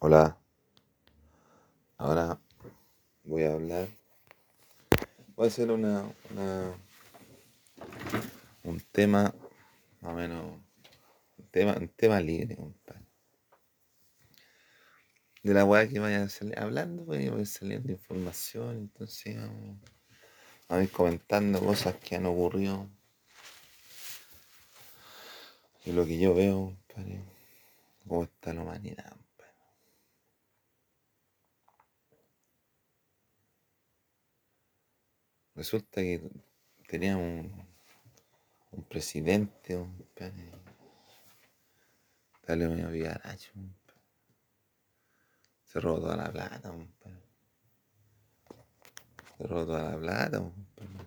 Hola, 0.00 0.36
ahora 1.98 2.40
voy 3.24 3.44
a 3.44 3.52
hablar, 3.54 3.88
voy 5.36 5.46
a 5.46 5.48
hacer 5.48 5.70
una, 5.70 6.04
una- 6.30 6.74
un 8.64 8.80
tema, 8.92 9.34
más 10.00 10.12
o 10.12 10.14
menos, 10.14 10.44
un 11.38 11.46
tema, 11.50 11.76
un 11.78 11.88
tema 11.88 12.20
libre, 12.20 12.56
compadre. 12.56 13.06
De 15.42 15.52
la 15.52 15.66
weá 15.66 15.86
que 15.86 15.98
vaya 15.98 16.26
hablando, 16.56 17.04
pues, 17.04 17.30
voy 17.30 17.44
saliendo 17.44 17.92
información, 17.92 18.76
entonces 18.76 19.36
vamos 19.36 19.78
a 20.68 20.82
ir 20.82 20.90
comentando 20.90 21.60
cosas 21.60 21.96
que 21.96 22.16
han 22.16 22.26
ocurrido. 22.26 22.88
Y 25.84 25.92
lo 25.92 26.06
que 26.06 26.18
yo 26.18 26.34
veo, 26.34 26.74
compadre, 26.88 27.20
cómo 28.08 28.24
está 28.24 28.54
la 28.54 28.62
humanidad, 28.62 29.16
Resulta 35.54 36.00
que 36.00 36.22
teníamos 36.88 37.24
un, 37.24 37.68
un 38.72 38.84
presidente, 38.84 39.76
compadre, 39.76 40.50
dale 42.46 42.68
medio 42.68 42.90
vivaracho. 42.90 43.52
Se 45.64 45.80
robó 45.80 46.00
toda 46.00 46.16
la 46.16 46.32
plata, 46.32 46.70
compadre. 46.70 47.22
Se 49.38 49.44
robó 49.44 49.66
toda 49.66 49.90
la 49.92 49.98
plata, 49.98 50.38
compadre. 50.38 51.06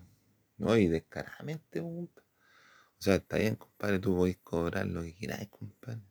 No, 0.57 0.77
y 0.77 0.87
descaradamente, 0.87 1.81
compadre. 1.81 2.27
O 2.99 3.01
sea, 3.01 3.15
está 3.15 3.37
bien, 3.37 3.55
compadre, 3.55 3.99
tú 3.99 4.15
podés 4.15 4.37
cobrar 4.37 4.85
lo 4.87 5.01
que 5.03 5.13
quieras, 5.13 5.47
compadre. 5.49 6.01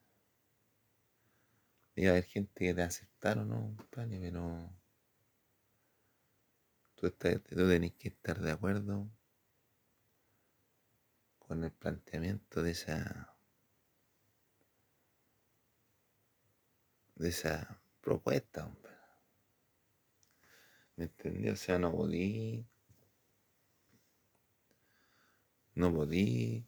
Y 1.94 2.06
a 2.06 2.10
haber 2.10 2.24
gente 2.24 2.52
que 2.54 2.74
te 2.74 2.82
aceptar 2.82 3.38
o 3.38 3.44
no, 3.44 3.74
compadre, 3.76 4.18
pero 4.20 4.70
tú, 7.10 7.68
tenés 7.68 7.92
que 7.94 8.08
estar 8.08 8.40
de 8.40 8.52
acuerdo 8.52 9.10
con 11.40 11.64
el 11.64 11.72
planteamiento 11.72 12.62
de 12.62 12.70
esa, 12.70 13.36
de 17.16 17.28
esa 17.28 17.82
propuesta, 18.00 18.62
compadre. 18.62 18.96
¿Me 20.96 21.04
entendí? 21.06 21.48
O 21.48 21.56
sea, 21.56 21.78
no 21.78 21.90
podí, 21.92 22.64
no 25.74 25.92
podí 25.92 26.66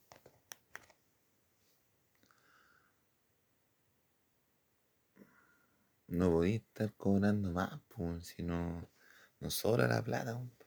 no 6.08 6.30
podí 6.30 6.56
estar 6.56 6.92
cobrando 6.94 7.52
más, 7.52 7.80
pues, 7.88 8.26
si 8.26 8.42
no, 8.42 8.88
no 9.40 9.50
sobra 9.50 9.86
la 9.86 10.02
plata, 10.02 10.32
compadre. 10.32 10.64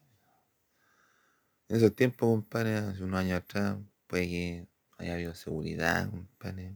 En 1.70 1.76
esos 1.76 1.96
tiempos, 1.96 2.30
compadre, 2.30 2.76
hace 2.78 3.04
unos 3.04 3.20
años 3.20 3.40
atrás, 3.40 3.78
puede 4.08 4.28
que 4.28 4.68
haya 4.98 5.16
habido 5.16 5.36
seguridad, 5.36 6.10
compadre, 6.10 6.76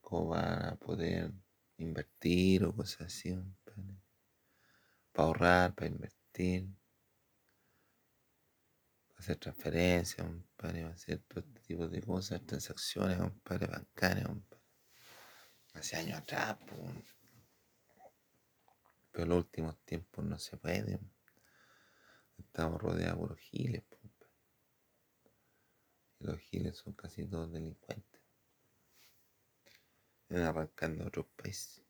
como 0.00 0.30
para 0.30 0.76
poder 0.76 1.32
invertir 1.76 2.64
o 2.64 2.74
cosas 2.74 3.02
así, 3.02 3.34
compadre. 3.34 4.00
Para 5.12 5.26
ahorrar, 5.26 5.74
para 5.74 5.88
invertir, 5.88 6.68
para 9.08 9.20
hacer 9.20 9.36
transferencias, 9.36 10.26
compadre, 10.26 10.82
para 10.82 10.94
hacer 10.94 11.18
todo 11.26 11.40
este 11.40 11.60
tipo 11.60 11.88
de 11.88 12.00
cosas, 12.00 12.46
transacciones, 12.46 13.18
compadre, 13.18 13.66
bancarias, 13.66 14.26
compadre. 14.28 14.64
Hace 15.74 15.96
años 15.96 16.18
atrás, 16.18 16.56
pues. 16.66 17.17
Pero 19.18 19.24
en 19.24 19.30
los 19.30 19.46
últimos 19.46 19.76
tiempos 19.84 20.24
no 20.24 20.38
se 20.38 20.56
puede. 20.58 21.00
Estamos 22.38 22.80
rodeados 22.80 23.18
por 23.18 23.30
los 23.30 23.40
giles. 23.40 23.82
Y 26.20 26.24
los 26.24 26.38
giles 26.38 26.76
son 26.76 26.92
casi 26.92 27.26
todos 27.26 27.50
delincuentes. 27.50 28.20
Vienen 30.28 30.46
arrancando 30.46 31.04
otros 31.04 31.26
países. 31.34 31.82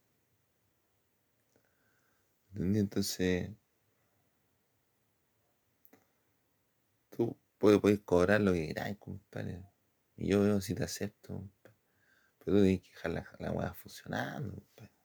Entonces, 2.54 3.50
tú 7.10 7.38
puedes, 7.58 7.78
puedes 7.78 8.00
cobrar 8.00 8.40
lo 8.40 8.54
que 8.54 8.72
quieras, 8.72 8.96
compadre. 8.98 9.66
Y 10.16 10.28
yo 10.28 10.40
veo 10.40 10.62
si 10.62 10.74
te 10.74 10.84
acepto. 10.84 11.46
Pero 11.62 11.76
tú 12.38 12.52
tenés 12.52 12.80
que 12.80 12.88
dejar 12.88 13.10
la, 13.10 13.52
la 13.52 13.74
funcionando, 13.74 14.54
compadre. 14.54 14.97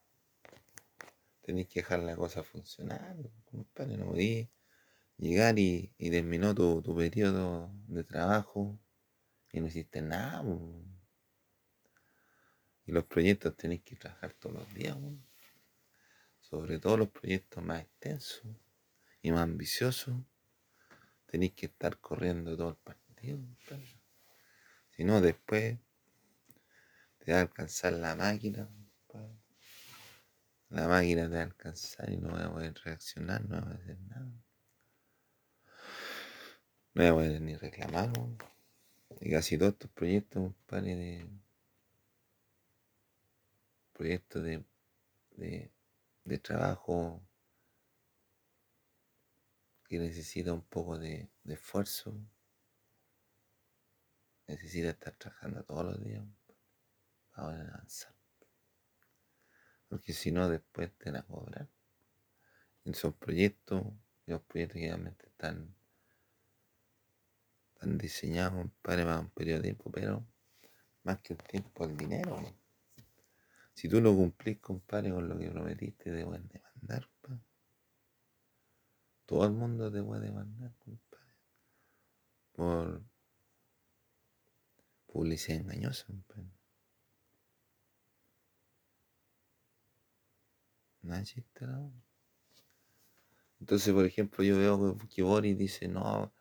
Tenés 1.44 1.68
que 1.68 1.82
dejar 1.82 2.00
la 2.00 2.16
cosa 2.16 2.42
funcionando, 2.42 3.30
compadre. 3.44 3.98
No 3.98 4.08
podés 4.08 4.48
llegar 5.18 5.60
y, 5.60 5.94
y 5.98 6.10
terminó 6.10 6.56
tu, 6.56 6.82
tu 6.82 6.96
periodo 6.96 7.70
de 7.88 8.04
trabajo 8.04 8.80
y 9.52 9.60
no 9.60 9.68
hiciste 9.68 10.02
nada. 10.02 10.42
Y 12.86 12.92
los 12.92 13.04
proyectos 13.06 13.56
tenés 13.56 13.82
que 13.84 13.96
trabajar 13.96 14.34
todos 14.34 14.56
los 14.56 14.74
días. 14.74 14.98
Sobre 16.40 16.80
todo 16.80 16.98
los 16.98 17.10
proyectos 17.10 17.64
más 17.64 17.82
extensos 17.82 18.44
y 19.22 19.32
más 19.32 19.42
ambiciosos. 19.42 20.16
Tenéis 21.28 21.54
que 21.54 21.66
estar 21.66 22.00
corriendo 22.00 22.56
todo 22.56 22.70
el 22.70 22.76
partido. 22.76 23.40
Si 24.92 25.04
no, 25.04 25.20
después 25.20 25.78
te 27.20 27.32
va 27.32 27.40
a 27.40 27.42
alcanzar 27.42 27.94
la 27.94 28.16
máquina. 28.16 28.70
La 30.74 30.88
máquina 30.88 31.30
te 31.30 31.36
va 31.36 31.42
a 31.42 31.44
alcanzar 31.44 32.10
y 32.10 32.18
no 32.18 32.32
va 32.32 32.46
a 32.46 32.52
poder 32.52 32.74
reaccionar, 32.84 33.46
no 33.48 33.62
va 33.62 33.72
a 33.72 33.76
hacer 33.76 34.00
nada. 34.02 34.34
No 36.96 37.04
va 37.04 37.10
a 37.10 37.14
poder 37.14 37.42
ni 37.42 37.56
reclamar, 37.56 38.12
weón. 38.18 38.38
Y 39.22 39.30
casi 39.30 39.56
todos 39.60 39.74
estos 39.74 39.92
proyectos, 39.92 40.42
compadre, 40.42 40.96
de. 40.96 41.30
proyectos 43.94 44.44
de, 44.44 44.66
de, 45.38 45.72
de 46.24 46.40
trabajo 46.40 47.22
que 49.88 50.00
necesita 50.00 50.54
un 50.54 50.64
poco 50.64 50.98
de, 50.98 51.30
de 51.44 51.54
esfuerzo, 51.54 52.20
necesita 54.48 54.90
estar 54.90 55.14
trabajando 55.18 55.64
todos 55.64 55.86
los 55.86 56.04
días 56.04 56.26
para 57.32 57.48
poder 57.48 57.70
avanzar. 57.70 58.13
Porque 59.94 60.12
si 60.12 60.32
no, 60.32 60.50
después 60.50 60.92
te 60.98 61.12
van 61.12 61.22
a 61.22 61.28
cobrar. 61.28 61.70
En 62.84 62.94
esos 62.94 63.14
proyectos, 63.14 63.84
los 64.26 64.42
proyectos 64.42 64.80
generalmente 64.80 65.28
están, 65.28 65.76
están 67.76 68.00
diseñados 68.00 68.72
para 68.82 69.20
un 69.20 69.30
periodo 69.30 69.58
de 69.58 69.64
tiempo, 69.66 69.92
pero 69.92 70.26
más 71.04 71.20
que 71.20 71.34
el 71.34 71.44
tiempo, 71.44 71.86
el 71.86 71.96
dinero. 71.96 72.42
Si 73.76 73.88
tú 73.88 74.02
no 74.02 74.16
cumplís, 74.16 74.58
compadre, 74.58 75.12
con 75.12 75.30
lo 75.30 75.38
que 75.38 75.52
prometiste, 75.52 76.12
te 76.12 76.26
pueden 76.26 76.48
demandar, 76.48 77.08
compadre. 77.22 77.46
Todo 79.28 79.46
el 79.46 79.52
mundo 79.52 79.92
te 79.92 80.02
puede 80.02 80.22
demandar, 80.22 80.74
compadre. 80.80 81.36
Por 82.54 83.04
publicidad 85.06 85.60
engañosa, 85.60 86.08
compadre. 86.08 86.50
Nada 91.04 91.24
chiste, 91.24 91.68
la. 91.68 91.90
Entonces, 93.60 93.94
por 93.94 94.06
ejemplo, 94.06 94.44
yo 94.44 94.58
veo 94.58 94.98
que- 94.98 95.08
que 95.08 95.22
Boris 95.24 95.58
dice, 95.58 95.88
no, 95.88 96.34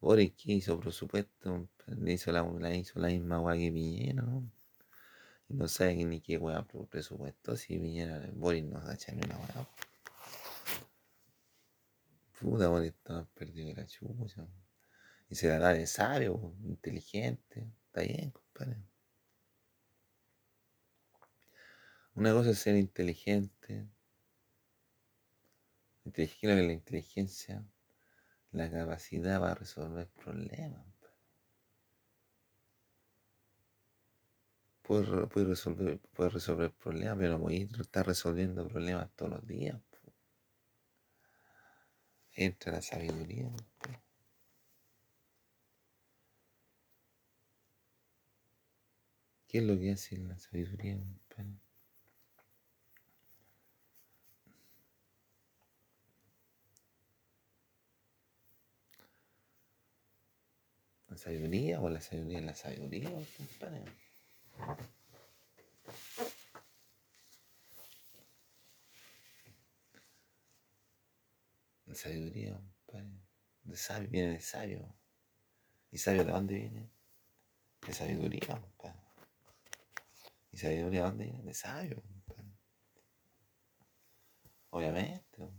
Boris, 0.00 0.32
¿qué 0.36 0.52
hizo? 0.52 0.78
Presupuesto, 0.80 1.68
le 1.86 2.12
hizo 2.12 2.32
la, 2.32 2.42
la 2.42 2.74
hizo 2.74 2.98
la 3.00 3.08
misma 3.08 3.40
weá 3.40 3.56
que 3.56 3.70
Piñera, 3.72 4.22
¿no? 4.22 4.50
Y 5.48 5.54
no 5.54 5.68
sabe 5.68 5.96
que 5.96 6.04
ni 6.04 6.20
qué 6.20 6.38
weá 6.38 6.66
presupuesto, 6.90 7.56
si 7.56 7.78
Piñera, 7.78 8.30
Boris 8.34 8.64
no 8.64 8.78
agacha 8.78 9.12
ni 9.12 9.22
una 9.24 9.36
weá. 9.38 9.68
Puta, 12.38 12.68
Boris 12.68 12.94
más 13.08 13.26
perdido 13.34 13.74
que 13.74 13.80
la 13.80 13.86
chucha. 13.86 14.46
Y 15.28 15.34
se 15.34 15.48
la 15.48 15.58
da 15.58 15.72
de 15.74 15.86
sabio, 15.86 16.54
inteligente. 16.64 17.70
Está 17.86 18.02
bien, 18.02 18.30
compadre. 18.30 18.82
Una 22.14 22.32
cosa 22.32 22.50
es 22.50 22.58
ser 22.58 22.76
inteligente. 22.76 23.86
Inteligente 26.04 26.56
que 26.60 26.66
la 26.66 26.72
inteligencia, 26.74 27.64
la 28.52 28.70
capacidad 28.70 29.40
para 29.40 29.54
resolver 29.54 30.08
problemas. 30.08 30.86
Puedes, 34.82 35.08
re- 35.08 35.26
puedes 35.26 35.48
resolver, 35.48 35.98
puedes 36.12 36.34
resolver 36.34 36.70
problemas, 36.70 37.16
pero 37.18 37.38
no 37.38 37.40
podés 37.44 37.70
estar 37.80 38.06
resolviendo 38.06 38.68
problemas 38.68 39.10
todos 39.16 39.32
los 39.32 39.46
días. 39.46 39.80
po. 39.90 40.12
Entra 42.34 42.72
la 42.72 42.82
sabiduría. 42.82 43.48
po. 43.48 43.90
¿Qué 49.46 49.58
es 49.58 49.64
lo 49.64 49.78
que 49.78 49.92
hace 49.92 50.16
la 50.16 50.38
sabiduría? 50.38 50.98
Sabiduría 61.20 61.80
o 61.80 61.90
la 61.90 62.00
sabiduría 62.00 62.38
en 62.38 62.46
la 62.46 62.54
sabiduría, 62.54 63.10
compadre. 63.36 63.84
Sabiduría, 71.92 72.58
compadre. 72.86 73.20
De 73.64 73.76
sabio, 73.76 74.08
viene 74.08 74.32
de 74.32 74.40
sabio. 74.40 74.96
¿Y 75.90 75.98
sabio 75.98 76.24
de 76.24 76.32
dónde 76.32 76.54
viene? 76.54 76.90
De 77.86 77.92
sabiduría, 77.92 78.58
compadre. 78.58 79.00
¿Y 80.52 80.56
sabiduría 80.56 81.00
de 81.02 81.06
dónde 81.06 81.24
viene? 81.24 81.42
De 81.42 81.54
sabio, 81.54 82.02
compadre. 82.02 82.50
Obviamente. 84.70 85.50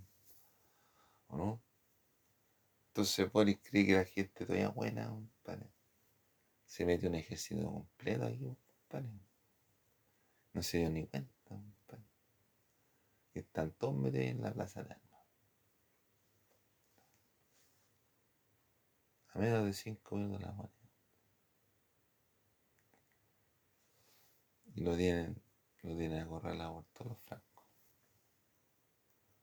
¿O 1.28 1.38
no? 1.38 1.62
Entonces 2.92 3.32
Boris 3.32 3.58
cree 3.64 3.86
que 3.86 3.94
la 3.94 4.04
gente 4.04 4.46
todavía 4.46 4.68
buena, 4.68 5.08
compadre. 5.08 5.72
Se 6.66 6.86
mete 6.86 7.08
un 7.08 7.16
ejército 7.16 7.64
completo 7.64 8.26
aquí, 8.26 8.58
compadre. 8.90 9.10
No 10.52 10.62
se 10.62 10.80
dio 10.80 10.90
ni 10.90 11.08
cuenta, 11.08 11.34
compadre. 11.46 12.04
Y 13.34 13.40
están 13.40 13.72
todos 13.72 13.96
metidos 13.96 14.26
en 14.28 14.42
la 14.42 14.54
plaza 14.54 14.84
de 14.84 14.92
armas. 14.92 15.26
A 19.30 19.40
menos 19.40 19.66
de 19.66 19.74
cinco 19.74 20.18
minutos 20.18 20.40
de 20.40 20.46
la 20.46 20.52
moneda. 20.52 20.74
Y 24.76 24.82
lo 24.82 24.98
tienen, 24.98 25.42
lo 25.84 25.96
tienen 25.96 26.24
acorralado 26.24 26.74
por 26.74 26.86
todos 26.92 27.08
los 27.12 27.20
francos. 27.22 27.66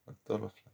Por 0.04 0.16
todos 0.16 0.40
los 0.42 0.52
flancos. 0.52 0.68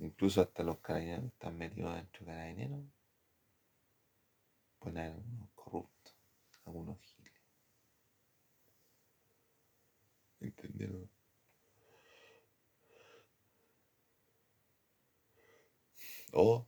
Incluso 0.00 0.40
hasta 0.40 0.62
los 0.62 0.78
carabineros 0.78 1.26
están 1.26 1.58
metidos 1.58 1.94
dentro 1.94 2.24
de 2.24 2.32
carabineros. 2.32 2.84
Pueden 4.78 4.98
haber 4.98 5.12
algunos 5.12 5.50
corruptos, 5.54 6.16
algunos 6.64 6.98
giles. 7.02 7.32
¿Entendieron? 10.40 11.10
O 16.32 16.66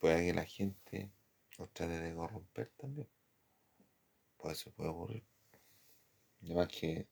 puede 0.00 0.26
que 0.26 0.34
la 0.34 0.44
gente 0.44 1.12
los 1.58 1.70
trate 1.72 2.00
de 2.00 2.14
corromper 2.16 2.72
también. 2.76 3.08
Pues 4.38 4.58
eso 4.58 4.72
puede 4.72 4.90
ocurrir. 4.90 5.24
Además 6.42 6.66
que 6.68 7.06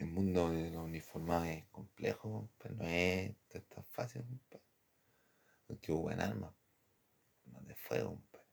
el 0.00 0.06
mundo 0.06 0.48
de 0.48 0.70
los 0.70 0.82
uniformados 0.82 1.46
es 1.48 1.66
complejo, 1.66 2.50
pero 2.56 2.74
no 2.74 2.84
es 2.84 3.36
tan 3.68 3.84
fácil, 3.84 4.22
compadre. 4.22 4.64
Porque 5.66 5.92
hubo 5.92 6.08
armas, 6.08 6.54
armas 7.44 7.66
de 7.66 7.74
fuego, 7.74 8.14
compadre. 8.14 8.46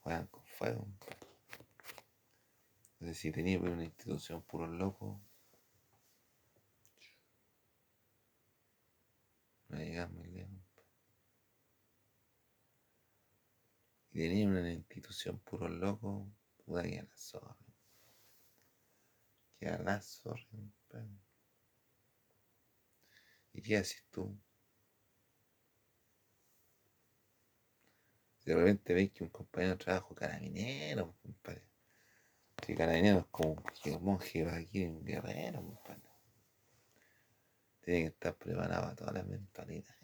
Juegan 0.00 0.26
con 0.26 0.44
fuego, 0.44 0.80
compadre. 0.80 1.16
Entonces, 2.94 3.18
si 3.18 3.30
tenía 3.30 3.60
una 3.60 3.84
institución 3.84 4.42
puro 4.42 4.66
loco, 4.66 5.20
no 9.68 9.78
llegamos 9.78 10.16
muy 10.16 10.26
lejos. 10.32 10.52
Y 14.10 14.18
tenía 14.18 14.48
una 14.48 14.72
institución 14.72 15.38
puro 15.38 15.68
loco, 15.68 16.26
puta 16.64 16.82
que 16.82 17.02
la 17.02 17.16
zorra. 17.16 17.61
Compadre. 20.50 21.18
¿Y 23.52 23.62
qué 23.62 23.76
haces 23.76 24.04
tú? 24.10 24.36
Si 28.38 28.50
de 28.50 28.56
repente 28.56 28.92
veis 28.94 29.12
que 29.12 29.22
un 29.22 29.30
compañero 29.30 29.78
trabaja 29.78 30.14
carabinero, 30.14 31.14
compadre. 31.22 31.62
Si 32.66 32.74
carabinero 32.74 33.20
es 33.20 33.26
como 33.26 33.52
un 33.52 34.04
monje 34.04 34.44
va 34.44 34.56
aquí 34.56 34.82
en 34.82 35.04
guerrero, 35.04 35.62
compadre. 35.62 36.02
Tiene 37.82 38.00
que 38.00 38.06
estar 38.06 38.36
preparado 38.36 38.86
a 38.86 38.94
todas 38.94 39.14
las 39.14 39.26
mentalidades. 39.26 39.96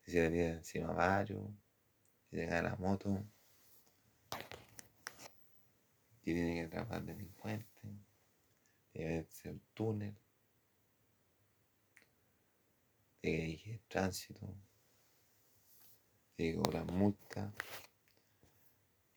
Si 0.00 0.12
se 0.12 0.30
le 0.30 0.48
encima 0.48 0.92
varios, 0.92 1.50
si 2.28 2.36
llega 2.36 2.62
la 2.62 2.76
moto, 2.76 3.24
y 6.30 6.34
tiene 6.34 6.62
que 6.62 6.68
trabajar 6.68 7.02
delincuente, 7.02 7.66
tiene 8.92 9.24
que 9.24 9.30
ser 9.32 9.58
túnel 9.74 10.16
tiene 13.20 13.58
que 13.58 13.70
ir 13.70 13.80
tránsito, 13.86 14.54
tiene 16.36 16.52
que 16.52 16.58
cobrar 16.58 16.90
multa, 16.90 17.52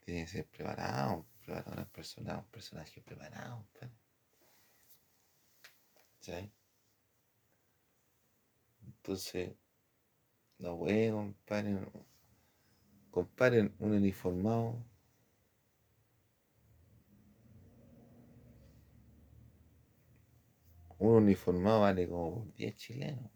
tiene 0.03 0.25
que 0.25 0.27
ser 0.27 0.45
preparado, 0.45 1.25
preparado 1.41 1.71
una 1.73 1.85
persona, 1.85 2.37
un 2.39 2.45
personaje 2.45 3.01
preparado, 3.01 3.65
¿sí? 6.19 6.51
Entonces, 8.85 9.53
no 10.59 10.77
puede, 10.77 11.11
comparen, 11.11 11.89
comparen 13.11 13.73
un 13.79 13.93
uniformado 13.93 14.75
un 21.09 21.23
uniformado 21.23 21.81
vale 21.81 22.07
como 22.07 22.45
10 22.55 22.75
chilenos. 22.77 23.31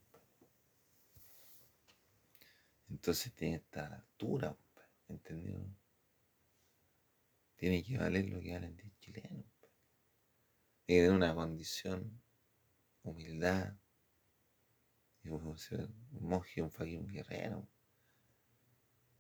Entonces 2.90 3.34
tiene 3.34 3.58
que 3.58 3.66
estar 3.66 3.86
a 3.86 3.90
la 3.90 3.96
altura, 3.98 4.58
¿entendido? 5.10 5.68
Tiene 7.58 7.84
que 7.84 7.98
valer 7.98 8.30
lo 8.30 8.40
que 8.40 8.54
valen 8.54 8.78
10 8.78 9.00
chilenos. 9.00 9.46
Tiene 10.86 11.02
que 11.02 11.08
tener 11.08 11.12
una 11.12 11.36
condición, 11.36 12.22
humildad, 13.04 13.74
y 15.24 15.30
un 15.30 15.44
monje, 16.22 16.62
un 16.62 16.72
faquín, 16.72 17.06
guerrero. 17.06 17.68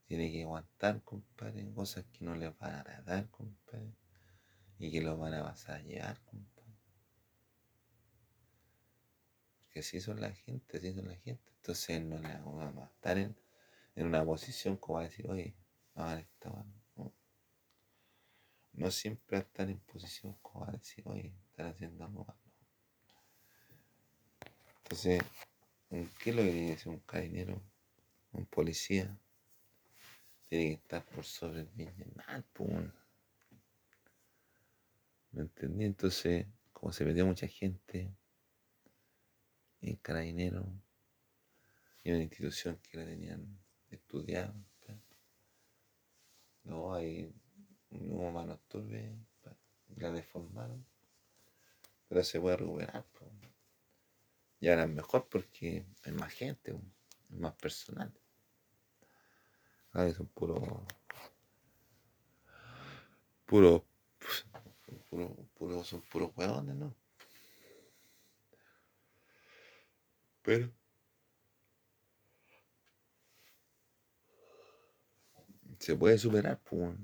Tiene 0.05 0.31
que 0.31 0.43
aguantar, 0.43 1.03
compadre, 1.03 1.69
cosas 1.73 2.05
que 2.05 2.23
no 2.23 2.33
le 2.33 2.49
van 2.51 2.75
a 2.75 2.79
agradar, 2.79 3.29
compadre, 3.29 3.93
y 4.79 4.89
que 4.89 5.01
lo 5.01 5.17
van 5.17 5.33
a 5.33 5.43
pasar 5.43 5.81
a 5.81 5.83
llevar, 5.83 6.21
compadre. 6.23 6.56
Porque 9.77 9.85
así 9.85 10.01
son 10.01 10.19
la 10.19 10.31
gente, 10.31 10.77
así 10.77 10.91
son 10.91 11.07
la 11.07 11.15
gente. 11.17 11.51
Entonces 11.57 12.01
no 12.01 12.17
le 12.17 12.29
vamos 12.39 12.83
a 12.83 12.91
estar 12.95 13.15
en 13.15 13.37
en 13.95 14.07
una 14.07 14.25
posición 14.25 14.75
como 14.77 14.97
a 14.97 15.03
decir, 15.03 15.29
oye, 15.29 15.55
no, 15.93 16.11
esta 16.13 16.49
no. 16.95 17.13
no 18.73 18.89
siempre 18.89 19.37
estar 19.37 19.69
en 19.69 19.77
posición 19.77 20.35
como 20.41 20.65
a 20.65 20.71
decir, 20.71 21.03
oye, 21.07 21.31
están 21.51 21.67
haciendo 21.67 22.05
algo 22.05 22.25
malo. 22.25 22.39
Entonces, 24.81 25.21
¿qué 25.91 26.29
es 26.31 26.35
lo 26.35 26.41
que 26.41 26.49
tiene 26.49 26.65
que 26.65 26.73
decir 26.73 26.87
un 26.87 26.99
carabinero? 27.01 27.61
Un 28.31 28.47
policía 28.47 29.15
tiene 30.49 30.69
que 30.69 30.73
estar 30.73 31.05
por 31.05 31.23
sobre 31.23 31.59
el 31.59 31.67
bien 31.67 31.93
y 31.99 32.17
mal, 32.17 32.43
¿Me 35.33 35.41
entendí? 35.41 35.85
Entonces, 35.85 36.47
como 36.73 36.91
se 36.91 37.05
metió 37.05 37.27
mucha 37.27 37.47
gente 37.47 38.17
en 39.81 39.95
carabinero 39.97 40.65
y 42.03 42.11
una 42.11 42.23
institución 42.23 42.79
que 42.89 42.97
la 42.97 43.05
tenían 43.05 43.57
estudiar. 43.91 44.53
No, 46.63 46.93
hay 46.93 47.33
hubo 47.91 48.31
manos 48.31 48.59
turbias, 48.67 49.15
la 49.95 50.11
deformaron, 50.11 50.85
pero 52.07 52.23
se 52.23 52.39
puede 52.39 52.57
recuperar. 52.57 53.05
Y 54.59 54.69
ahora 54.69 54.83
es 54.83 54.89
mejor 54.89 55.27
porque 55.29 55.85
hay 56.03 56.11
más 56.13 56.33
gente, 56.33 56.71
es 57.29 57.37
más 57.37 57.53
personal. 57.53 58.11
Ahora 59.91 60.13
son 60.13 60.27
puros, 60.27 60.61
puros, 63.45 63.83
puro, 65.09 65.35
puro, 65.57 65.83
son 65.83 66.01
puros 66.01 66.31
hueones, 66.35 66.75
¿no? 66.75 66.93
Pero 70.47 70.71
se 75.77 75.93
puede 75.97 76.17
superar, 76.17 76.61
pues. 76.63 76.97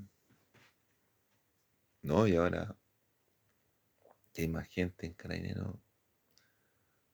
No, 2.04 2.26
y 2.26 2.38
ahora 2.38 2.78
que 4.32 4.44
hay 4.44 4.48
más 4.48 4.70
gente 4.70 5.08
en 5.08 5.14
Carabinero, 5.14 5.78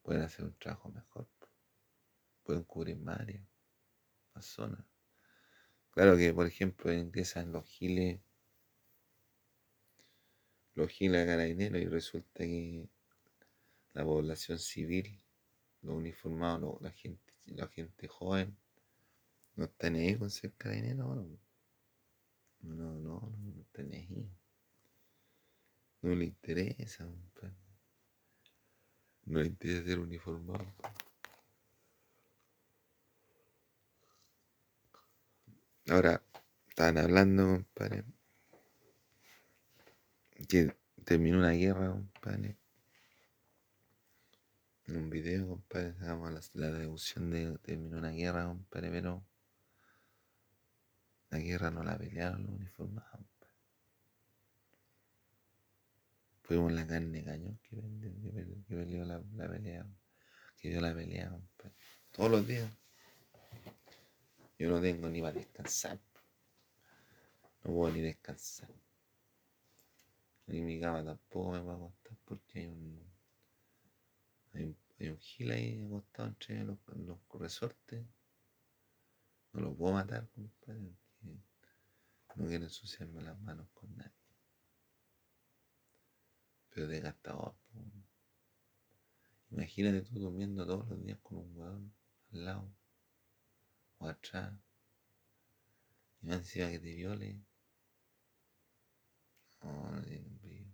pueden 0.03 0.21
hacer 0.21 0.45
un 0.45 0.53
trabajo 0.59 0.89
mejor. 0.89 1.27
Pueden 2.43 2.63
cubrir 2.63 2.97
más 2.97 3.21
áreas, 3.21 3.47
más 4.35 4.45
zonas. 4.45 4.85
Claro 5.89 6.15
que, 6.15 6.31
por 6.31 6.45
ejemplo, 6.45 6.93
ingresan 6.93 7.51
los 7.51 7.65
giles, 7.65 8.21
los 10.75 10.89
giles 10.89 11.23
a 11.23 11.25
Carabineros 11.25 11.81
y 11.81 11.87
resulta 11.87 12.43
que 12.43 12.87
la 13.93 14.03
población 14.03 14.59
civil, 14.59 15.19
los 15.81 15.95
uniformados, 15.95 16.81
la 16.81 16.91
gente 16.91 17.29
la 17.55 17.67
gente 17.67 18.07
joven 18.07 18.55
no 19.55 19.65
está 19.65 19.89
ni 19.89 19.99
ahí 19.99 20.17
con 20.17 20.29
ser 20.29 20.53
carabinero, 20.53 21.15
no. 21.15 21.39
No, 22.61 22.75
no, 22.75 22.93
no, 22.99 23.35
no 23.55 23.61
está 23.61 23.83
ni 23.83 23.95
ahí. 23.95 24.29
No 26.01 26.15
le 26.15 26.25
interesa, 26.25 27.05
compadre. 27.05 27.55
No 29.25 29.39
le 29.39 29.47
interesa 29.47 29.85
ser 29.85 29.99
uniformado. 29.99 30.65
Ahora, 35.89 36.21
estaban 36.69 36.97
hablando, 36.99 37.43
compadre, 37.45 38.05
que 40.47 40.73
terminó 41.03 41.39
una 41.39 41.51
guerra, 41.51 41.91
compadre. 41.91 42.58
En 44.89 44.97
un 44.97 45.09
video, 45.11 45.47
compadre, 45.47 45.93
sacamos 45.99 46.31
la, 46.31 46.41
la 46.67 46.71
de 46.71 47.57
terminó 47.61 47.99
una 47.99 48.09
guerra, 48.09 48.45
compadre, 48.45 48.89
pero 48.89 49.23
la 51.29 51.37
guerra 51.37 51.69
no 51.69 51.83
la 51.83 51.95
pelearon 51.95 52.41
los 52.41 52.55
uniformados, 52.55 53.11
compadre. 53.11 53.53
Fuimos 56.41 56.71
la 56.71 56.87
carne 56.87 57.23
cañón 57.23 57.59
que, 57.61 57.75
que 57.75 58.63
que 58.67 58.75
peleó 58.75 59.05
la, 59.05 59.21
la 59.35 59.47
pelea, 59.47 59.85
que 60.57 60.69
dio 60.69 60.81
la 60.81 60.95
pelea, 60.95 61.29
compadre. 61.29 61.75
Todos 62.11 62.31
los 62.31 62.47
días. 62.47 62.71
Yo 64.57 64.71
no 64.71 64.81
tengo 64.81 65.07
ni 65.07 65.21
para 65.21 65.33
descansar. 65.33 65.99
No 67.63 67.73
puedo 67.75 67.93
ni 67.93 68.01
descansar. 68.01 68.71
Y 70.47 70.61
mi 70.61 70.79
cama 70.81 71.05
tampoco 71.05 71.51
me 71.51 71.59
va 71.59 71.73
a 71.73 71.75
acostar 71.75 72.17
porque 72.25 72.59
hay 72.61 72.65
un, 72.65 73.08
hay 74.53 75.09
un, 75.09 75.19
gil 75.19 75.51
ahí 75.51 75.81
acostado 75.85 76.29
entre 76.29 76.63
los, 76.63 76.77
los 76.95 77.19
resortes. 77.33 78.05
No 79.53 79.61
lo 79.61 79.75
puedo 79.75 79.93
matar, 79.93 80.29
compadre, 80.29 80.93
no 82.35 82.47
quiero 82.47 82.65
ensuciarme 82.65 83.21
las 83.21 83.39
manos 83.41 83.67
con 83.73 83.95
nadie. 83.97 84.13
Pero 86.69 86.87
desgastador. 86.87 87.55
po. 87.73 87.85
Imagínate 89.51 90.03
tú 90.03 90.19
durmiendo 90.19 90.65
todos 90.65 90.87
los 90.87 91.03
días 91.03 91.19
con 91.23 91.39
un 91.39 91.57
hueón 91.57 91.93
al 92.31 92.45
lado 92.45 92.71
o 93.97 94.07
atrás. 94.07 94.53
Y 96.21 96.27
más 96.27 96.37
encima 96.37 96.69
que 96.69 96.79
te 96.79 96.93
viole. 96.93 97.41
No, 99.63 99.91
no 99.91 100.01
tiene 100.03 100.29
brillo. 100.41 100.71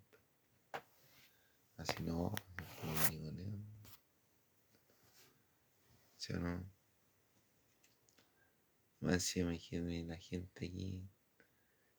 Así 1.78 2.04
no 2.04 2.34
puedo 2.82 3.10
ni 3.10 3.20
con 3.20 3.40
él. 3.40 3.66
¿Sí 6.26 6.34
o 6.34 6.40
no? 6.40 6.66
Más 9.00 9.14
encima 9.14 9.54
imagínate 9.54 10.04
la 10.06 10.18
gente 10.18 10.66
aquí 10.66 11.08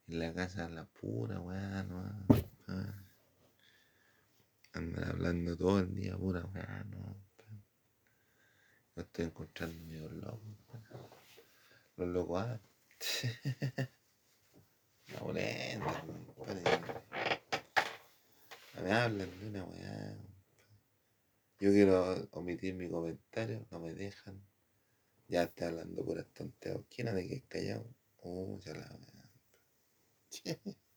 en 0.08 0.18
la 0.18 0.34
casa, 0.34 0.68
la 0.68 0.84
pura 0.84 1.38
weá, 1.38 1.84
no. 1.84 2.26
hablando 4.72 5.56
todo 5.56 5.78
el 5.78 5.94
día, 5.94 6.16
pura 6.16 6.44
weá, 6.44 6.84
no. 6.90 7.16
estoy 8.96 9.26
encontrando 9.26 9.80
medio 9.84 10.08
loco. 10.08 10.42
Los 11.96 12.08
locos, 12.08 12.42
ah. 12.42 12.60
La 15.06 15.20
boleta, 15.20 16.04
compadre. 16.34 16.64
Me 18.82 18.92
hablan 18.92 19.30
de 19.38 19.46
una 19.46 19.64
weá. 19.66 20.25
Yo 21.58 21.70
quiero 21.70 22.28
omitir 22.32 22.74
mi 22.74 22.88
comentario, 22.88 23.66
no 23.70 23.78
me 23.78 23.92
dejan. 23.92 24.42
Ya 25.28 25.44
está 25.44 25.68
hablando 25.68 26.04
puras 26.04 26.26
tonteras. 26.34 26.82
¿Quién 26.90 27.08
ha 27.08 27.14
de 27.14 27.28
que 27.28 27.42
callado? 27.48 27.86
Oh, 28.22 28.58
ya 28.60 28.74
la. 28.74 28.98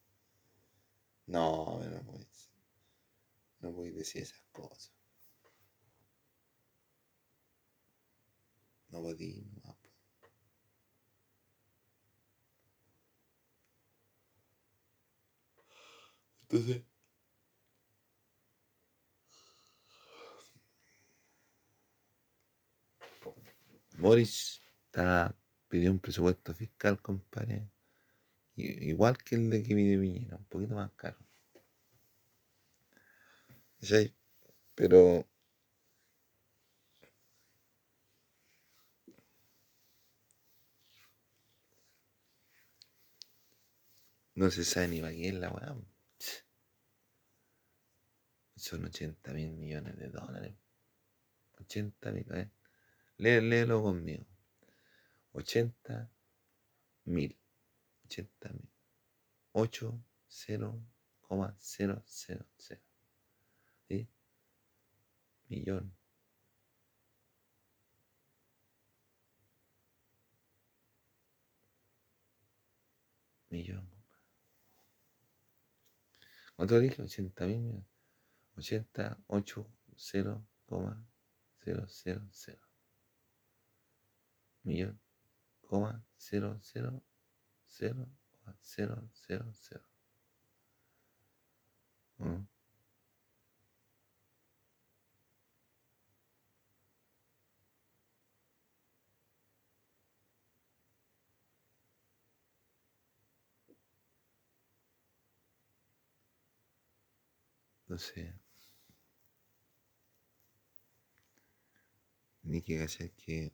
No, 1.28 1.80
no 1.80 2.18
ser. 2.30 2.52
No 3.62 3.72
voy 3.72 3.88
a 3.88 3.94
decir 3.94 4.24
esas 4.24 4.42
cosas. 4.52 4.92
No 8.92 9.02
podí, 9.02 9.32
no. 9.64 9.76
Entonces, 16.50 16.84
Boris 24.00 24.62
está, 24.86 25.36
pidió 25.68 25.92
un 25.92 26.00
presupuesto 26.00 26.54
fiscal, 26.54 27.02
compadre. 27.02 27.70
Igual 28.56 29.18
que 29.18 29.36
el 29.36 29.50
de 29.50 29.64
Kevin 29.64 29.92
de 29.92 29.98
Piñera, 30.00 30.38
un 30.38 30.46
poquito 30.46 30.76
más 30.76 30.92
caro. 30.94 31.18
Pero 34.76 35.28
no 44.36 44.50
se 44.50 44.64
sabe 44.64 44.88
ni 44.88 45.02
para 45.02 45.12
es 45.14 45.34
la 45.34 45.50
weá. 45.52 45.76
Son 48.56 48.84
80 48.86 49.34
mil 49.34 49.52
millones 49.52 49.98
de 49.98 50.10
dólares. 50.10 50.54
80 51.60 52.12
mil, 52.12 52.26
¿eh? 52.34 52.50
Lé- 53.20 53.42
léelo 53.42 53.84
conmigo. 53.84 54.26
80 55.34 56.10
mil. 57.06 57.38
80 58.06 58.50
mil. 58.54 58.70
8, 59.52 60.02
0, 60.28 60.82
0, 61.60 62.04
0, 62.08 62.46
0. 62.58 62.82
¿Sí? 63.88 64.08
Millón. 65.50 65.94
Millón. 73.52 73.88
¿Cuánto 76.56 76.80
dije? 76.80 77.02
80 77.02 77.46
mil 77.48 77.60
millones. 77.60 77.86
80, 78.56 79.18
8, 79.28 79.68
0, 79.98 80.46
0, 80.68 81.86
0, 81.90 82.28
0. 82.32 82.69
Millón, 84.70 85.02
coma, 85.62 86.06
0, 86.18 86.60
0, 86.62 87.04
0, 87.66 88.08
0, 88.62 89.10
0, 89.14 89.52
0. 89.54 89.86
¿No? 92.20 92.48
Entonces, 107.90 108.36
ni 112.44 112.62
que 112.62 112.78
cachar 112.78 113.10
que 113.12 113.52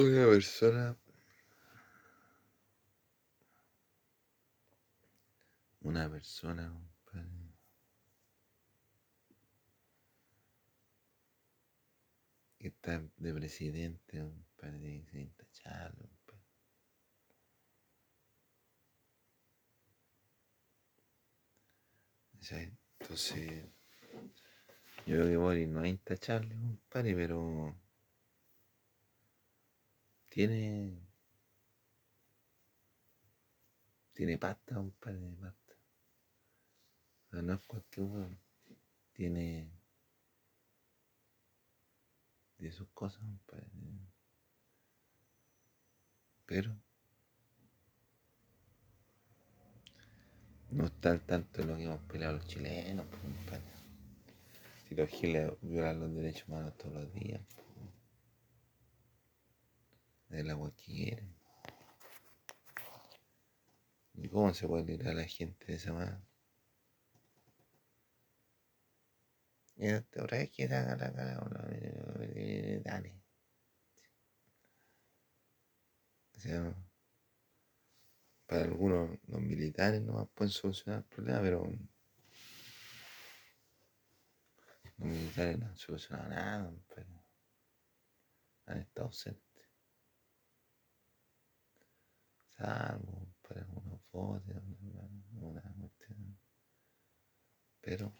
una 0.00 0.26
persona, 0.26 0.96
una 5.82 6.10
persona, 6.10 6.70
compadre, 6.72 7.54
que 12.58 12.68
está 12.68 13.02
de 13.16 13.34
presidente, 13.34 14.20
compadre, 14.20 15.04
tiene 15.10 15.32
que 15.36 15.46
ser. 15.50 15.94
Entonces, 23.00 23.64
yo 25.06 25.14
creo 25.16 25.26
que 25.26 25.36
Boris 25.36 25.68
no 25.68 25.84
es 25.84 25.90
intachable, 25.90 26.54
compadre, 26.54 27.14
pero 27.14 27.76
tiene, 30.30 30.96
tiene 34.14 34.38
pasta, 34.38 34.76
compadre, 34.76 35.18
de 35.18 35.36
pasta. 35.36 35.74
No 37.32 37.52
es 37.54 37.60
cualquier 37.66 38.06
weón. 38.06 38.38
Tiene, 39.12 39.70
de 42.58 42.72
sus 42.72 42.88
cosas, 42.90 43.20
compadre. 43.20 43.66
Pero 46.46 46.74
no 50.70 50.86
está 50.86 51.10
al 51.10 51.20
tanto 51.22 51.60
de 51.62 51.66
lo 51.66 51.76
que 51.76 51.84
hemos 51.84 52.00
peleado 52.02 52.36
los 52.36 52.46
chilenos, 52.46 53.06
pues, 53.06 53.22
compadre. 53.22 53.70
Si 54.88 54.94
los 54.94 55.08
giles 55.08 55.52
violan 55.60 56.00
los 56.00 56.14
derechos 56.14 56.48
humanos 56.48 56.76
todos 56.76 56.94
los 56.94 57.12
días, 57.14 57.40
pues, 57.54 57.69
del 60.30 60.50
agua 60.50 60.72
que. 60.76 61.22
¿Y 64.14 64.28
cómo 64.28 64.52
se 64.54 64.66
puede 64.66 64.84
lirar 64.84 65.08
a 65.08 65.14
la 65.14 65.24
gente 65.24 65.66
de 65.66 65.74
esa? 65.74 66.22
Y 69.76 69.90
otra 69.92 70.38
vez 70.38 70.50
que 70.50 70.64
haga 70.64 70.96
la 70.96 71.12
cara, 71.12 71.40
dale. 72.84 73.14
O 76.36 76.38
sea, 76.40 76.74
para 78.46 78.64
algunos 78.64 79.18
los 79.26 79.40
militares 79.40 80.02
no 80.02 80.26
pueden 80.34 80.52
solucionar 80.52 81.00
el 81.00 81.04
problema, 81.06 81.40
pero 81.40 81.64
los 84.98 85.08
militares 85.08 85.58
no 85.58 85.66
han 85.66 85.76
solucionado 85.76 86.28
nada, 86.28 86.72
pero 86.94 87.24
han 88.66 88.78
estado 88.78 89.06
ausentes. 89.06 89.49
Salvo 92.60 93.26
para 93.48 93.62
algunos 93.62 94.00
votos, 94.12 94.54
una, 94.82 95.62
una 95.62 95.62
cuestión. 95.80 96.38
Pero 97.80 98.12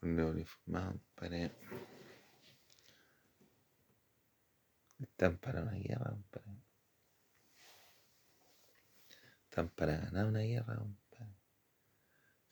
los 0.00 0.30
uniformados 0.32 1.00
para 1.14 1.52
están 4.98 5.38
para 5.38 5.62
una 5.62 5.74
guerra, 5.74 6.16
para 6.32 6.65
están 9.56 9.70
para 9.70 9.96
ganar 9.96 10.26
una 10.26 10.40
guerra, 10.40 10.76
compadre. 10.76 11.34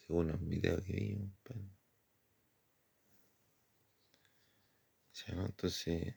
Según 0.07 0.29
los 0.29 0.41
videos 0.41 0.83
que 0.83 0.93
vi, 0.95 1.19
compadre. 1.19 1.69
Entonces, 5.27 6.15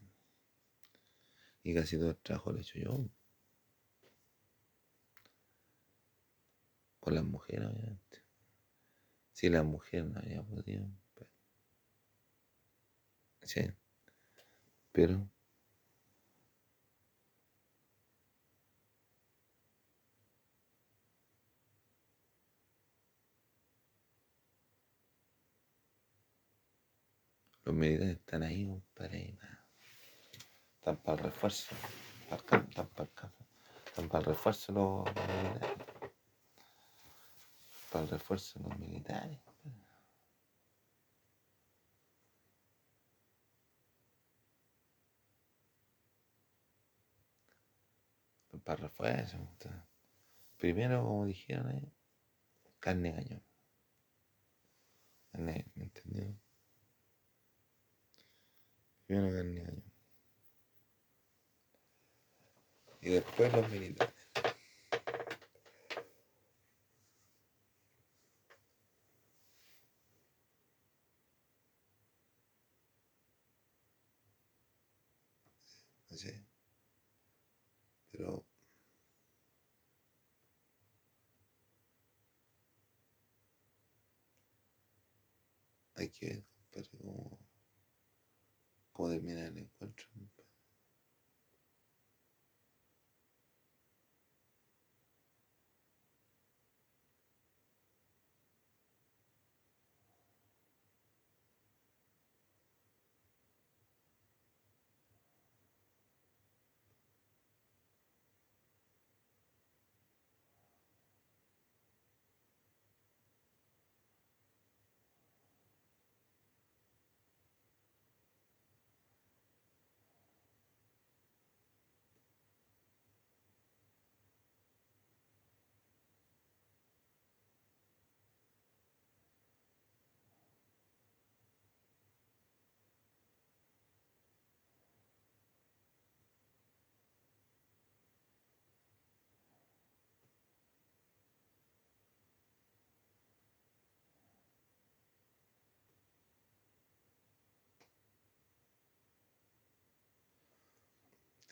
y 1.63 1.73
casi 1.75 1.97
todo 1.97 2.11
el 2.11 2.17
trabajo 2.17 2.53
lo 2.53 2.59
he 2.59 2.61
hecho 2.61 2.79
yo. 2.79 3.09
Con 7.01 7.15
las 7.15 7.23
mujeres, 7.25 7.67
obviamente. 7.67 8.23
Si 9.33 9.49
la 9.49 9.63
mujer 9.63 10.05
no 10.05 10.19
había 10.19 10.41
podido. 10.41 10.87
Sí. 13.41 13.61
Pero 14.93 15.29
los 27.67 27.75
militares 27.75 28.15
están 28.15 28.43
ahí, 28.43 28.65
compadre. 28.65 29.37
Están 30.75 30.95
para 31.03 31.17
el 31.17 31.23
refuerzo. 31.25 31.75
Están 32.31 32.39
para 32.45 32.61
el 32.61 33.09
Están 33.87 34.07
para 34.07 34.19
el 34.19 34.25
refuerzo 34.25 34.71
los, 34.71 35.03
militares. 35.03 35.77
Para 37.91 38.05
el 38.05 38.09
refuerzo 38.09 38.59
los 38.59 38.79
militares. 38.79 39.39
para 48.63 48.81
refuerzo. 48.83 49.37
Primero, 50.57 51.03
como 51.03 51.25
dijeron 51.25 51.67
ahí, 51.67 51.93
carne 52.79 53.13
cañón. 53.13 53.43
Carne, 55.31 55.71
¿me 55.75 55.83
entendió? 59.09 59.31
Primero 59.31 59.33
carne 59.33 59.63
cañón. 59.63 59.83
Y 63.01 63.09
después 63.09 63.53
los 63.53 63.69
militares. 63.69 64.13
Así. 76.11 76.31
Pero 78.11 78.45
hay 85.95 86.09
que 86.09 86.27
ver, 86.27 86.43
compadre, 86.89 87.37
cómo 88.97 89.09
termina 89.09 89.45
el 89.45 89.57
encuentro. 89.59 90.07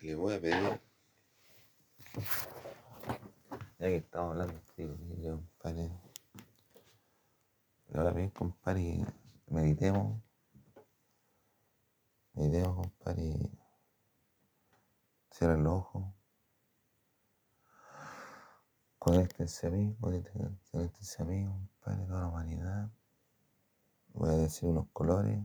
Le 0.05 0.15
voy 0.15 0.35
a 0.35 0.39
pedir, 0.39 0.81
ya 3.79 3.87
que 3.87 3.95
estamos 3.97 4.31
hablando, 4.31 4.53
de 4.77 5.31
compadre, 5.31 5.91
le 7.87 7.99
voy 7.99 8.07
a 8.07 8.13
pedir, 8.13 8.33
compadre, 8.33 9.05
meditemos, 9.47 10.21
meditemos, 12.33 12.75
compadre, 12.75 13.49
cierren 15.31 15.63
los 15.63 15.73
ojos, 15.73 16.05
conéctense 18.99 19.65
a 19.65 19.71
mí, 19.71 19.97
conéctense 19.99 21.23
a 21.23 21.25
mí, 21.25 21.45
compadre, 21.47 22.05
toda 22.05 22.19
la 22.21 22.27
humanidad, 22.27 22.91
voy 24.13 24.29
a 24.29 24.33
decir 24.33 24.69
unos 24.69 24.87
colores, 24.93 25.39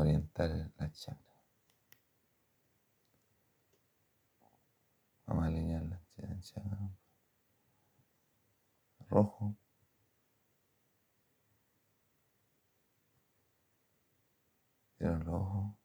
orientar 0.00 0.50
la 0.78 0.90
chakra. 0.92 1.34
Vamos 5.26 5.44
a 5.44 5.46
alinear 5.48 5.82
la 5.82 6.40
chakra. 6.40 6.78
Rojo. 9.08 9.56
Cierra 14.98 15.16
el 15.20 15.28
ojo. 15.28 15.76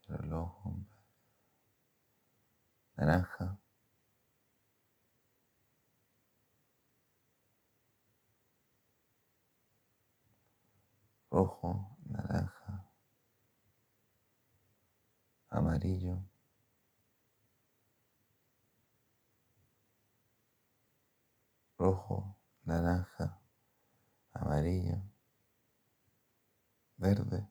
Cierra 0.00 0.24
el 0.24 0.32
ojo. 0.32 0.76
Naranja. 2.96 3.55
rojo, 11.36 11.98
naranja, 12.08 12.90
amarillo. 15.50 16.16
rojo, 21.78 22.38
naranja, 22.64 23.38
amarillo, 24.32 25.02
verde, 26.96 27.46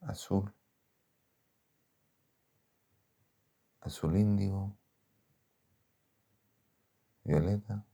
azul, 0.00 0.54
azul 3.82 4.16
índigo, 4.16 4.78
violeta. 7.24 7.89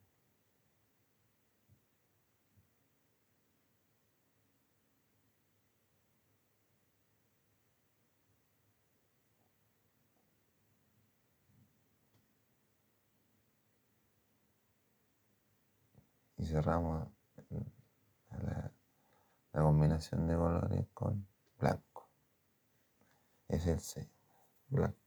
Cerramos 16.47 17.09
la, 18.31 18.73
combinación 19.53 20.27
de 20.29 20.37
colores 20.37 20.87
con 20.93 21.27
blanco. 21.59 22.09
Es 23.49 23.67
el 23.67 23.81
sello, 23.81 24.11
blanco. 24.69 25.07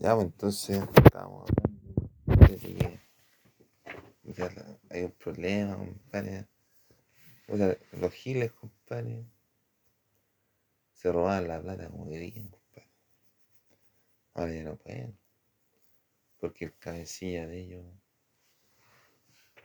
Ya, 0.00 0.14
pues 0.14 0.28
entonces 0.28 0.82
estamos 1.04 1.50
hablando 1.50 2.50
de 2.56 3.00
hay 4.88 5.02
un 5.02 5.12
problema, 5.12 5.76
compadre. 5.76 6.46
O 7.48 7.56
sea, 7.58 7.76
los 7.92 8.12
giles, 8.12 8.50
compadre, 8.52 9.26
se 11.00 11.10
robaban 11.10 11.48
la 11.48 11.62
plata 11.62 11.88
como 11.88 12.10
querían, 12.10 12.50
compadre. 12.50 12.90
Ahora 14.34 14.52
ya 14.52 14.62
no 14.64 14.76
pueden. 14.76 15.18
Porque 16.38 16.66
el 16.66 16.76
cabecilla 16.76 17.46
de 17.46 17.58
ellos 17.58 17.86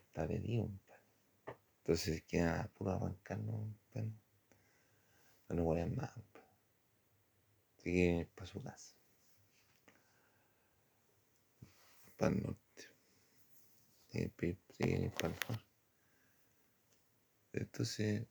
está 0.07 0.25
pedido, 0.25 0.67
compadre. 0.67 1.03
Entonces 1.79 2.23
quedan 2.23 2.61
a 2.61 2.67
puro 2.69 2.91
arrancarnos, 2.91 3.53
compadre. 3.53 4.13
No 5.49 5.55
nos 5.57 5.67
vayan 5.67 5.93
más, 5.93 6.13
compadre. 6.13 6.47
Así 7.79 7.91
que 7.91 8.29
para 8.33 8.47
su 8.47 8.63
casa. 8.63 8.95
Para 12.15 12.33
el 12.33 12.43
norte. 12.43 12.61
Siguen 14.07 14.57
siguen 14.69 15.11
para 15.11 15.33
el. 15.33 15.59
Entonces, 17.51 18.25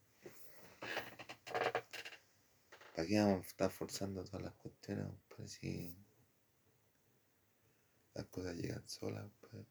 ¿para 2.94 3.08
qué 3.08 3.18
vamos 3.18 3.44
a 3.44 3.48
estar 3.48 3.70
forzando 3.70 4.24
todas 4.24 4.42
las 4.42 4.54
cuestiones? 4.54 5.06
Para 5.28 5.48
si 5.48 5.96
las 8.14 8.26
cosas 8.26 8.56
llegan 8.56 8.88
solas. 8.88 9.28
Pues. 9.40 9.66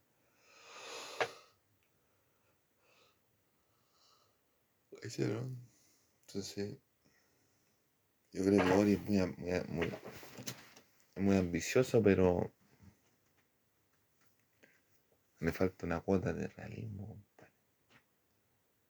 Ese 5.02 5.28
no. 5.28 5.50
Entonces, 6.28 6.78
yo 8.32 8.44
creo 8.44 8.64
que 8.64 8.72
Ori 8.72 8.94
es 8.94 9.02
muy, 9.04 9.20
muy, 9.38 9.62
muy, 9.70 9.92
muy 11.16 11.38
ambicioso, 11.38 12.02
pero 12.02 12.54
le 15.40 15.52
falta 15.54 15.86
una 15.86 16.02
cuota 16.02 16.34
de 16.34 16.48
realismo, 16.48 17.08
compadre. 17.08 17.54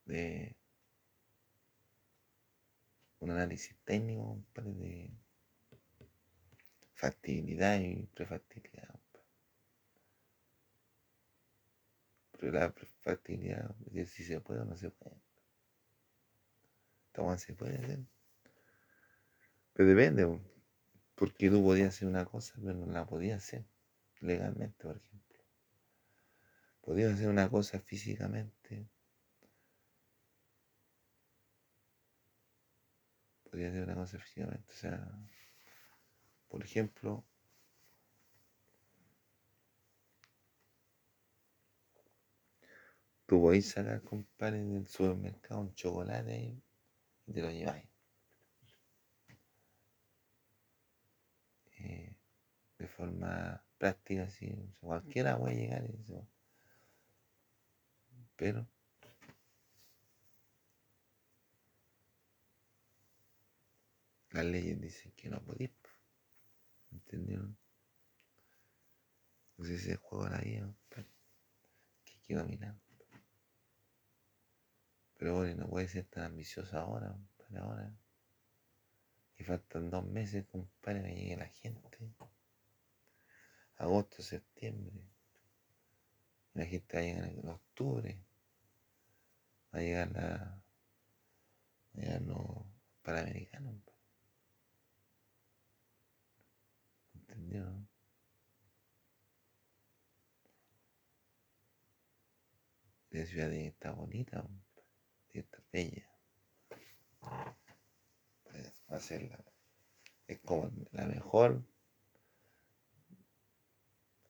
De 0.05 0.62
un 3.23 3.31
análisis 3.31 3.75
técnico, 3.85 4.23
compadre, 4.23 4.73
de 4.73 5.11
factibilidad 6.95 7.79
y 7.79 8.05
prefactibilidad. 8.13 8.99
Pero 12.39 12.51
la 12.51 12.73
prefactibilidad, 12.73 13.73
si 14.05 14.23
se 14.23 14.41
puede 14.41 14.61
o 14.61 14.65
no 14.65 14.75
se 14.75 14.89
puede. 14.89 15.15
Todo 17.13 17.37
se 17.37 17.53
puede 17.53 17.77
hacer. 17.77 17.99
Pero 19.73 19.89
depende, 19.89 20.25
po, 20.25 20.41
porque 21.15 21.49
tú 21.49 21.63
podías 21.63 21.95
hacer 21.95 22.07
una 22.07 22.25
cosa, 22.25 22.53
pero 22.57 22.73
no 22.73 22.87
la 22.87 23.05
podías 23.05 23.43
hacer 23.43 23.65
legalmente, 24.19 24.83
por 24.83 24.97
ejemplo. 24.97 25.39
Podías 26.81 27.13
hacer 27.13 27.29
una 27.29 27.49
cosa 27.49 27.79
físicamente. 27.79 28.87
Podías 33.53 33.69
hacer 33.69 33.83
una 33.83 33.93
cosa 33.93 34.17
físicamente. 34.17 34.73
O 34.73 34.75
sea, 34.75 35.11
por 36.47 36.63
ejemplo, 36.63 37.23
tú 43.27 43.39
podés 43.39 43.69
sacar, 43.69 44.01
compadre, 44.01 44.63
del 44.65 44.87
supermercado 44.87 45.61
un 45.61 45.75
chocolate 45.75 46.59
y 47.27 47.31
te 47.31 47.41
lo 47.43 47.51
lleváis. 47.51 47.87
Eh, 51.77 52.15
de 52.79 52.87
forma 52.87 53.63
práctica, 53.77 54.23
así, 54.23 54.51
o 54.51 54.71
sea, 54.71 54.79
cualquiera 54.81 55.37
puede 55.37 55.57
llegar 55.57 55.85
eso. 55.85 56.27
Pero 58.35 58.67
las 64.33 64.45
leyes 64.45 64.81
dicen 64.81 65.11
que 65.13 65.29
no 65.29 65.41
podís. 65.41 65.69
po. 65.69 65.89
¿Entendieron? 66.91 67.57
Entonces 69.51 69.81
ese 69.81 69.95
juego 69.97 70.27
la 70.27 70.39
vida, 70.39 70.73
que 70.89 72.13
hay 72.13 72.19
que 72.23 72.35
dominar. 72.35 72.75
Pero 75.17 75.35
bueno, 75.37 75.63
no 75.63 75.69
puede 75.69 75.87
ser 75.87 76.05
tan 76.05 76.23
ambicioso 76.23 76.77
ahora, 76.77 77.11
compadre, 77.11 77.59
ahora. 77.59 77.93
Que 79.35 79.43
faltan 79.43 79.89
dos 79.89 80.05
meses, 80.05 80.45
compadre, 80.47 81.03
que 81.03 81.15
llegue 81.15 81.37
la 81.37 81.47
gente. 81.47 81.97
Agosto, 83.77 84.23
septiembre. 84.23 85.05
La 86.55 86.65
gente 86.65 86.97
va 86.97 87.03
a 87.03 87.05
llegar 87.05 87.29
en 87.29 87.47
octubre. 87.47 88.25
Va 89.73 89.79
a 89.79 89.81
llegar 89.81 90.11
la. 90.11 90.63
Va 91.95 92.01
a 92.01 92.05
llegar 92.05 92.21
los 92.23 92.65
panamericanos. 93.03 93.92
Po. 97.33 97.39
¿Entendieron? 97.39 97.87
La 103.11 103.25
ciudad 103.25 103.53
estar 103.53 103.95
bonita, 103.95 104.45
estar 105.33 105.63
bella. 105.71 106.09
Pues, 108.43 108.73
va 108.91 108.95
a 108.95 108.99
ser 109.01 109.23
la, 109.29 109.43
es 110.27 110.39
como 110.41 110.71
la 110.91 111.05
mejor, 111.07 111.63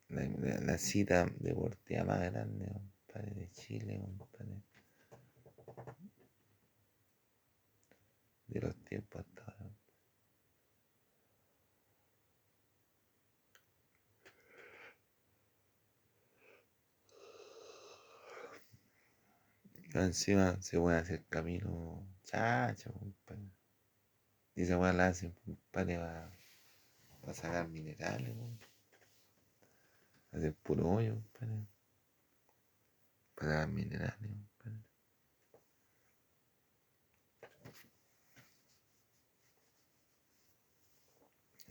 la, 0.07 0.23
la- 0.23 0.61
la 0.61 0.77
cita 0.77 1.25
deportiva 1.41 2.05
más 2.05 2.21
grande, 2.31 2.67
compadre, 2.71 3.33
de 3.35 3.49
Chile, 3.51 3.99
compadre. 4.17 4.61
De 8.47 8.61
los 8.61 8.75
tiempos 8.85 9.25
hasta. 9.25 9.53
Y 19.75 19.82
Encima 19.93 20.59
se 20.61 20.79
puede 20.79 20.97
hacer 20.97 21.23
camino 21.27 22.05
chacho, 22.23 22.91
compadre. 22.93 23.51
Y 24.55 24.63
esa 24.63 24.77
weá 24.79 24.91
la 24.91 25.07
hacen, 25.07 25.33
compadre, 25.45 25.97
para 27.21 27.33
sacar 27.33 27.67
minerales, 27.69 28.35
weón. 28.35 28.59
Hacer 30.31 30.55
puro 30.55 30.89
hoyo, 30.89 31.13
compadre. 31.13 31.67
Para 33.35 33.51
sacar 33.51 33.67
minerales, 33.69 34.31
compadre. 34.31 34.83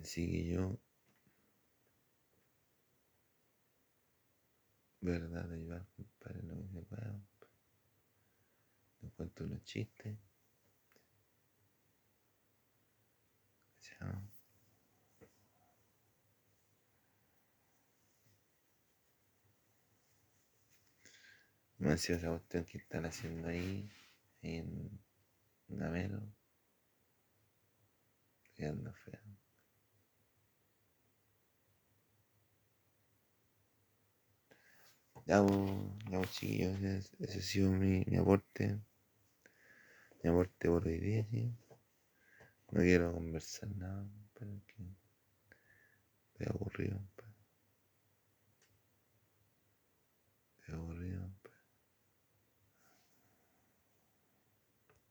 Así 0.01 0.31
que 0.31 0.45
yo, 0.47 0.79
verdad, 5.01 5.51
ayudar, 5.53 5.87
compadre, 5.97 6.43
pueda, 6.43 6.55
compadre 6.73 6.92
gustó 9.33 9.45
los 9.47 9.65
chistes. 9.65 10.17
Chao. 13.81 14.23
Me 21.79 21.97
sido 21.99 22.19
esa 22.19 22.29
cuestión 22.29 22.65
que 22.65 22.79
están 22.79 23.05
haciendo 23.07 23.49
ahí, 23.49 23.91
ahí 24.43 24.57
en 24.57 25.01
Namero. 25.69 26.23
Quedando 28.55 28.93
fea. 28.93 29.21
Ya, 35.27 35.41
vos, 35.41 35.71
ya, 36.11 36.19
vos 36.19 36.31
chiquillos, 36.33 36.81
ese, 36.81 37.17
ese 37.19 37.39
ha 37.39 37.43
sido 37.43 37.71
mi, 37.73 38.05
mi 38.07 38.17
aporte. 38.17 38.79
Mi 40.23 40.31
aporte 40.31 40.69
por 40.69 40.87
hoy 40.87 40.99
día, 40.99 41.27
sí. 41.31 41.53
No 42.71 42.81
quiero 42.81 43.13
conversar 43.13 43.69
nada, 43.77 44.07
pero 44.35 44.51
que 44.67 44.85
estoy 46.33 46.47
aburrido. 46.49 47.01
Estoy 50.61 50.75
aburrido. 50.75 51.32